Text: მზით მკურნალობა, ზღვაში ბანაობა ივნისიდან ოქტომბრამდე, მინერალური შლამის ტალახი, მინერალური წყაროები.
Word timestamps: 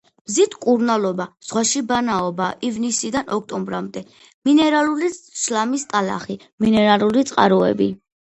მზით 0.27 0.53
მკურნალობა, 0.59 1.25
ზღვაში 1.49 1.81
ბანაობა 1.91 2.47
ივნისიდან 2.69 3.29
ოქტომბრამდე, 3.37 4.03
მინერალური 4.51 5.09
შლამის 5.19 5.85
ტალახი, 5.93 6.39
მინერალური 6.65 7.25
წყაროები. 7.33 7.91